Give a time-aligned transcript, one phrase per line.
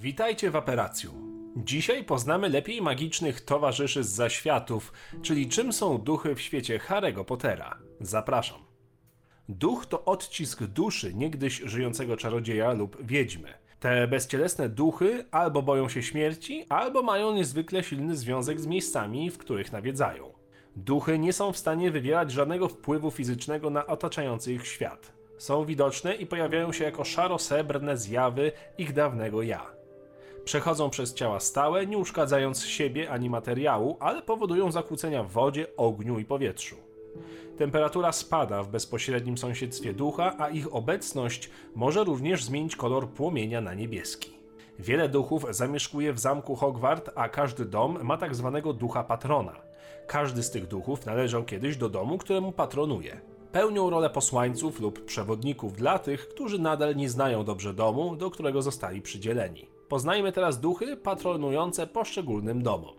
[0.00, 1.14] Witajcie w Aperacju.
[1.56, 7.78] Dzisiaj poznamy lepiej magicznych towarzyszy z zaświatów, czyli czym są duchy w świecie Harry'ego Pottera.
[8.00, 8.58] Zapraszam.
[9.48, 13.48] Duch to odcisk duszy niegdyś żyjącego czarodzieja lub wiedźmy.
[13.80, 19.38] Te bezcielesne duchy albo boją się śmierci, albo mają niezwykle silny związek z miejscami, w
[19.38, 20.32] których nawiedzają.
[20.76, 25.12] Duchy nie są w stanie wywierać żadnego wpływu fizycznego na otaczający ich świat.
[25.38, 29.77] Są widoczne i pojawiają się jako szaro-srebrne zjawy ich dawnego ja.
[30.48, 36.18] Przechodzą przez ciała stałe, nie uszkadzając siebie ani materiału, ale powodują zakłócenia w wodzie, ogniu
[36.18, 36.76] i powietrzu.
[37.58, 43.74] Temperatura spada w bezpośrednim sąsiedztwie ducha, a ich obecność może również zmienić kolor płomienia na
[43.74, 44.30] niebieski.
[44.78, 49.56] Wiele duchów zamieszkuje w zamku Hogwart, a każdy dom ma tak zwanego ducha patrona.
[50.06, 53.20] Każdy z tych duchów należał kiedyś do domu, któremu patronuje.
[53.52, 58.62] Pełnią rolę posłańców lub przewodników dla tych, którzy nadal nie znają dobrze domu, do którego
[58.62, 59.77] zostali przydzieleni.
[59.88, 62.94] Poznajmy teraz duchy patronujące poszczególnym domom.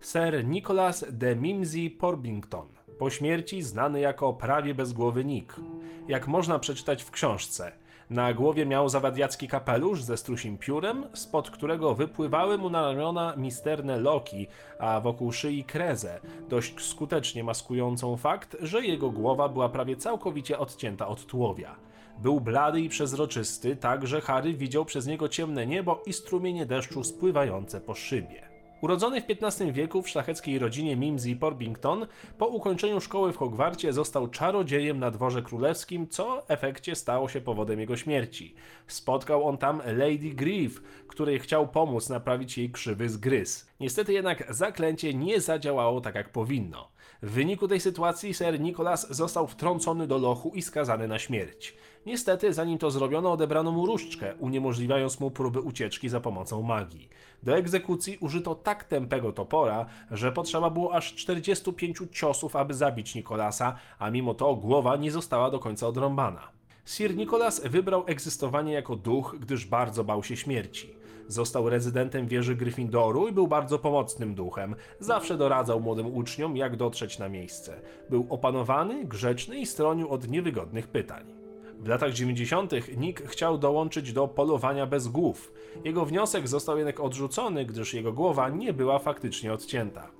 [0.00, 5.60] Sir Nicholas de Mimsey Porbington, po śmierci znany jako prawie bezgłowy Nick.
[6.08, 7.72] Jak można przeczytać w książce,
[8.10, 14.00] na głowie miał zawadiacki kapelusz ze strusim piórem, spod którego wypływały mu na ramiona misterne
[14.00, 14.46] loki,
[14.78, 21.08] a wokół szyi krezę, dość skutecznie maskującą fakt, że jego głowa była prawie całkowicie odcięta
[21.08, 21.76] od tułowia.
[22.18, 27.04] Był blady i przezroczysty, tak że Harry widział przez niego ciemne niebo i strumienie deszczu
[27.04, 28.52] spływające po szybie.
[28.82, 32.06] Urodzony w XV wieku w szlacheckiej rodzinie Mimsy Porbington,
[32.38, 37.40] po ukończeniu szkoły w Hogwarcie został czarodziejem na dworze królewskim, co w efekcie stało się
[37.40, 38.54] powodem jego śmierci.
[38.86, 43.70] Spotkał on tam Lady Grieve, której chciał pomóc naprawić jej krzywy zgryz.
[43.80, 46.92] Niestety jednak zaklęcie nie zadziałało tak jak powinno.
[47.22, 51.76] W wyniku tej sytuacji Sir Nicholas został wtrącony do lochu i skazany na śmierć.
[52.06, 57.08] Niestety, zanim to zrobiono, odebrano mu różdżkę, uniemożliwiając mu próby ucieczki za pomocą magii.
[57.42, 63.76] Do egzekucji użyto tak tępego topora, że potrzeba było aż 45 ciosów, aby zabić Nikolasa,
[63.98, 66.48] a mimo to głowa nie została do końca odrąbana.
[66.84, 70.94] Sir Nicholas wybrał egzystowanie jako duch, gdyż bardzo bał się śmierci.
[71.28, 74.74] Został rezydentem wieży Gryffindoru i był bardzo pomocnym duchem.
[75.00, 77.80] Zawsze doradzał młodym uczniom, jak dotrzeć na miejsce.
[78.10, 81.41] Był opanowany, grzeczny i stronił od niewygodnych pytań.
[81.82, 82.72] W latach 90.
[82.96, 85.52] Nick chciał dołączyć do polowania bez głów.
[85.84, 90.10] Jego wniosek został jednak odrzucony, gdyż jego głowa nie była faktycznie odcięta.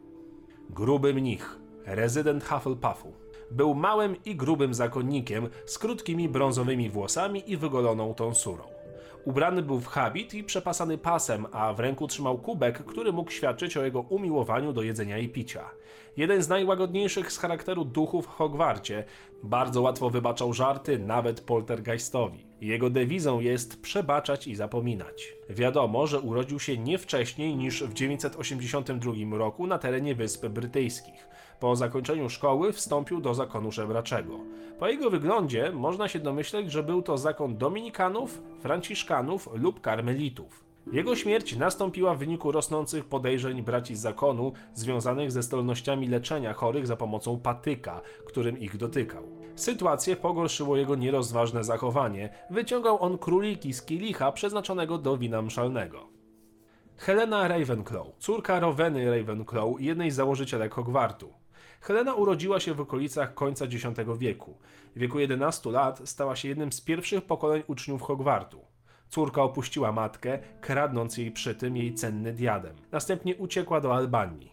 [0.71, 3.13] Gruby mnich, rezydent Hufflepuffu.
[3.51, 8.65] Był małym i grubym zakonnikiem z krótkimi brązowymi włosami i wygoloną tonsurą.
[9.25, 13.77] Ubrany był w habit i przepasany pasem, a w ręku trzymał kubek, który mógł świadczyć
[13.77, 15.71] o jego umiłowaniu do jedzenia i picia.
[16.17, 19.05] Jeden z najłagodniejszych z charakteru duchów w Hogwarcie,
[19.43, 22.47] bardzo łatwo wybaczał żarty nawet poltergeistowi.
[22.61, 25.35] Jego dewizą jest przebaczać i zapominać.
[25.51, 31.29] Wiadomo, że urodził się nie wcześniej niż w 982 roku na terenie Wysp Brytyjskich.
[31.63, 34.39] Po zakończeniu szkoły wstąpił do zakonu żebraczego.
[34.79, 40.65] Po jego wyglądzie można się domyśleć, że był to zakon dominikanów, franciszkanów lub karmelitów.
[40.93, 46.87] Jego śmierć nastąpiła w wyniku rosnących podejrzeń braci z zakonu związanych ze zdolnościami leczenia chorych
[46.87, 49.23] za pomocą patyka, którym ich dotykał.
[49.57, 52.31] Sytuację pogorszyło jego nierozważne zachowanie.
[52.51, 56.09] Wyciągał on króliki z kielicha przeznaczonego do wina mszalnego.
[56.97, 61.42] Helena Ravenclaw, córka Roweny Ravenclaw, jednej z założycielek Hogwartu.
[61.83, 63.85] Helena urodziła się w okolicach końca X
[64.19, 64.59] wieku.
[64.97, 68.61] W wieku 11 lat stała się jednym z pierwszych pokoleń uczniów Hogwartu.
[69.09, 72.77] Córka opuściła matkę, kradnąc jej przy tym jej cenny diadem.
[72.93, 74.53] Następnie uciekła do Albanii.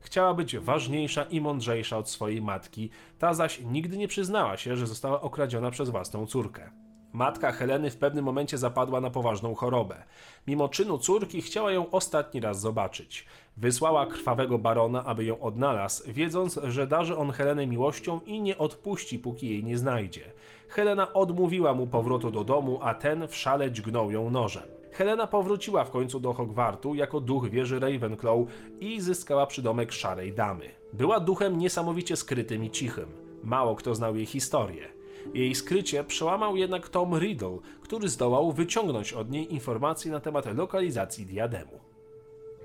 [0.00, 4.86] Chciała być ważniejsza i mądrzejsza od swojej matki, ta zaś nigdy nie przyznała się, że
[4.86, 6.81] została okradziona przez własną córkę.
[7.12, 10.02] Matka Heleny w pewnym momencie zapadła na poważną chorobę.
[10.46, 13.26] Mimo czynu córki chciała ją ostatni raz zobaczyć.
[13.56, 19.18] Wysłała krwawego barona, aby ją odnalazł, wiedząc, że darzy on Helenę miłością i nie odpuści,
[19.18, 20.22] póki jej nie znajdzie.
[20.68, 24.62] Helena odmówiła mu powrotu do domu, a ten w szale dźgnął ją nożem.
[24.92, 28.38] Helena powróciła w końcu do Hogwartu jako duch wieży Ravenclaw
[28.80, 30.70] i zyskała przydomek Szarej Damy.
[30.92, 33.08] Była duchem niesamowicie skrytym i cichym.
[33.42, 35.01] Mało kto znał jej historię.
[35.34, 41.26] Jej skrycie przełamał jednak Tom Riddle, który zdołał wyciągnąć od niej informacje na temat lokalizacji
[41.26, 41.80] diademu.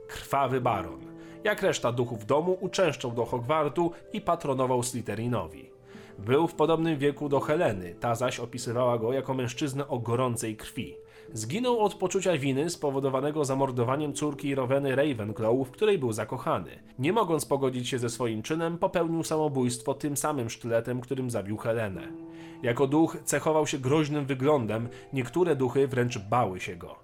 [0.08, 1.02] Krwawy Baron,
[1.44, 5.77] jak reszta duchów domu, uczęszczał do Hogwartu i patronował Slytherinowi.
[6.20, 10.96] Był w podobnym wieku do Heleny, ta zaś opisywała go jako mężczyznę o gorącej krwi.
[11.34, 16.72] Zginął od poczucia winy spowodowanego zamordowaniem córki Roweny Ravenclaw, w której był zakochany.
[17.00, 22.08] Nie mogąc pogodzić się ze swoim czynem, popełnił samobójstwo tym samym sztyletem, którym zabił Helenę.
[22.64, 26.96] Jako duch cechował się groźnym wyglądem, niektóre duchy wręcz bały się go.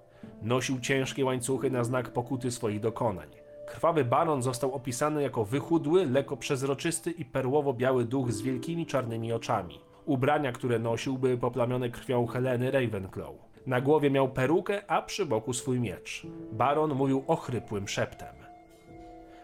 [0.41, 3.42] Nosił ciężkie łańcuchy na znak pokuty swoich dokonań.
[3.65, 9.79] Krwawy baron został opisany jako wychudły, lekko przezroczysty i perłowo-biały duch z wielkimi czarnymi oczami.
[10.05, 13.33] Ubrania, które nosił, były poplamione krwią Heleny Ravenclaw.
[13.65, 16.27] Na głowie miał perukę, a przy boku swój miecz.
[16.51, 18.35] Baron mówił ochrypłym szeptem.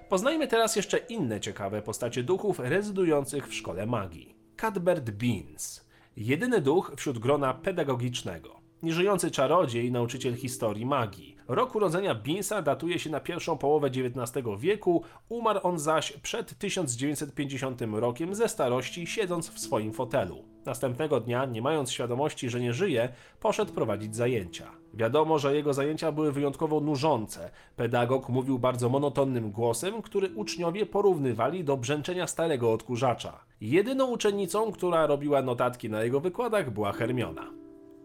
[0.10, 4.36] Poznajmy teraz jeszcze inne ciekawe postacie duchów rezydujących w szkole magii.
[4.58, 5.90] Cadbert Beans.
[6.18, 8.59] Jedyny duch wśród grona pedagogicznego.
[8.84, 11.36] Nieżyjący czarodziej nauczyciel historii magii.
[11.48, 17.82] Rok urodzenia Beansa datuje się na pierwszą połowę XIX wieku, umarł on zaś przed 1950
[17.92, 20.44] rokiem ze starości, siedząc w swoim fotelu.
[20.66, 23.10] Następnego dnia, nie mając świadomości, że nie żyje,
[23.40, 24.72] poszedł prowadzić zajęcia.
[24.94, 27.52] Wiadomo, że jego zajęcia były wyjątkowo nużące.
[27.76, 33.40] Pedagog mówił bardzo monotonnym głosem, który uczniowie porównywali do brzęczenia starego odkurzacza.
[33.62, 37.59] Jedyną uczennicą, która robiła notatki na jego wykładach, była Hermiona.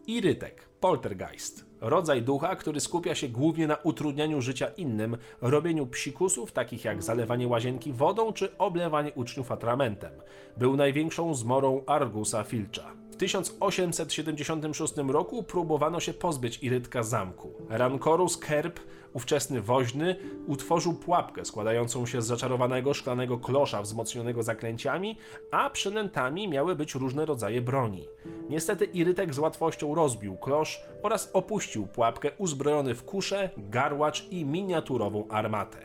[0.06, 1.64] Irytek, poltergeist.
[1.80, 7.48] Rodzaj ducha, który skupia się głównie na utrudnianiu życia innym, robieniu psikusów takich jak zalewanie
[7.48, 10.12] łazienki wodą czy oblewanie uczniów atramentem.
[10.56, 13.03] Był największą zmorą Argusa Filcza.
[13.14, 17.52] W 1876 roku próbowano się pozbyć Irytka zamku.
[17.68, 18.80] Rancorus Kerb,
[19.12, 20.16] ówczesny woźny,
[20.46, 25.18] utworzył pułapkę składającą się z zaczarowanego szklanego klosza wzmocnionego zaklęciami,
[25.50, 28.08] a przynętami miały być różne rodzaje broni.
[28.48, 35.28] Niestety Irytek z łatwością rozbił klosz oraz opuścił pułapkę uzbrojony w kuszę, garłacz i miniaturową
[35.28, 35.78] armatę.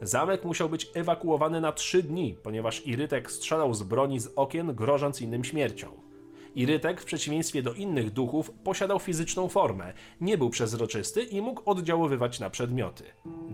[0.00, 5.20] Zamek musiał być ewakuowany na trzy dni, ponieważ Irytek strzelał z broni z okien, grożąc
[5.20, 6.01] innym śmiercią.
[6.54, 12.40] Irytek, w przeciwieństwie do innych duchów, posiadał fizyczną formę, nie był przezroczysty i mógł oddziaływać
[12.40, 13.04] na przedmioty.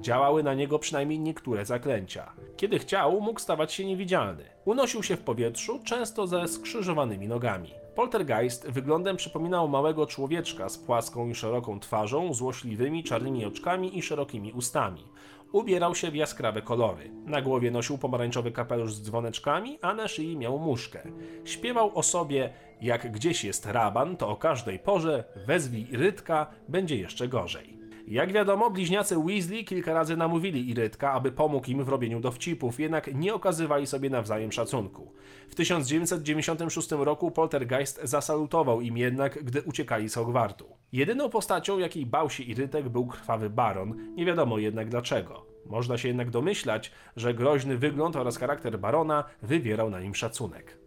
[0.01, 2.33] Działały na niego przynajmniej niektóre zaklęcia.
[2.57, 4.45] Kiedy chciał, mógł stawać się niewidzialny.
[4.65, 7.71] Unosił się w powietrzu, często ze skrzyżowanymi nogami.
[7.95, 14.53] Poltergeist wyglądem przypominał małego człowieczka z płaską i szeroką twarzą, złośliwymi czarnymi oczkami i szerokimi
[14.53, 15.05] ustami.
[15.53, 17.11] Ubierał się w jaskrawe kolory.
[17.25, 21.03] Na głowie nosił pomarańczowy kapelusz z dzwoneczkami, a na szyi miał muszkę.
[21.45, 27.29] Śpiewał o sobie, jak gdzieś jest raban, to o każdej porze, wezwij Rytka, będzie jeszcze
[27.29, 27.78] gorzej.
[28.11, 33.15] Jak wiadomo, bliźniacy Weasley kilka razy namówili Irytka, aby pomógł im w robieniu dowcipów, jednak
[33.15, 35.13] nie okazywali sobie nawzajem szacunku.
[35.49, 40.67] W 1996 roku Poltergeist zasalutował im jednak, gdy uciekali z Hogwartu.
[40.93, 45.47] Jedyną postacią, jakiej bał się Irytek, był krwawy baron, nie wiadomo jednak dlaczego.
[45.67, 50.79] Można się jednak domyślać, że groźny wygląd oraz charakter barona wywierał na nim szacunek.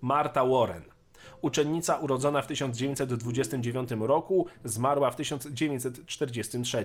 [0.00, 0.97] Marta Warren
[1.42, 6.84] Uczennica urodzona w 1929 roku, zmarła w 1943.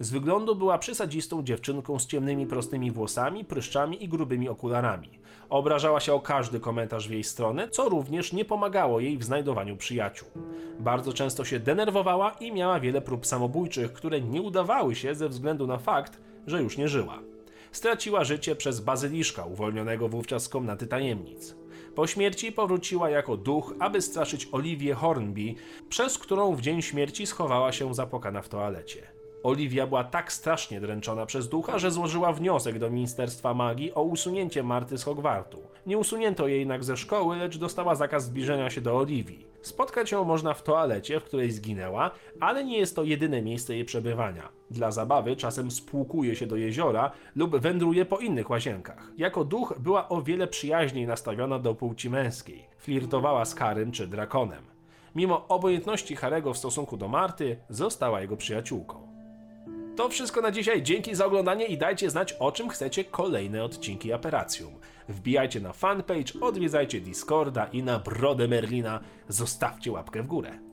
[0.00, 5.08] Z wyglądu była przysadzistą dziewczynką z ciemnymi, prostymi włosami, pryszczami i grubymi okularami.
[5.48, 9.76] Obrażała się o każdy komentarz w jej stronę, co również nie pomagało jej w znajdowaniu
[9.76, 10.28] przyjaciół.
[10.80, 15.66] Bardzo często się denerwowała i miała wiele prób samobójczych, które nie udawały się ze względu
[15.66, 17.18] na fakt, że już nie żyła.
[17.72, 21.61] Straciła życie przez bazyliszka, uwolnionego wówczas z komnaty tajemnic.
[21.94, 25.54] Po śmierci powróciła jako duch, aby straszyć Oliwię Hornby,
[25.88, 29.21] przez którą w dzień śmierci schowała się zapłakana w toalecie.
[29.42, 34.62] Oliwia była tak strasznie dręczona przez ducha, że złożyła wniosek do Ministerstwa Magii o usunięcie
[34.62, 35.62] Marty z Hogwartu.
[35.86, 39.46] Nie usunięto jej jednak ze szkoły, lecz dostała zakaz zbliżenia się do Oliwii.
[39.62, 42.10] Spotkać ją można w toalecie, w której zginęła,
[42.40, 44.48] ale nie jest to jedyne miejsce jej przebywania.
[44.70, 49.12] Dla zabawy czasem spłukuje się do jeziora lub wędruje po innych łazienkach.
[49.16, 52.66] Jako duch była o wiele przyjaźniej nastawiona do płci męskiej.
[52.78, 54.64] Flirtowała z Harym czy Drakonem.
[55.14, 59.11] Mimo obojętności Harego w stosunku do Marty, została jego przyjaciółką.
[59.96, 60.82] To wszystko na dzisiaj.
[60.82, 64.74] Dzięki za oglądanie i dajcie znać, o czym chcecie kolejne odcinki Aperacjum.
[65.08, 70.71] Wbijajcie na fanpage, odwiedzajcie Discorda i na brodę Merlina zostawcie łapkę w górę.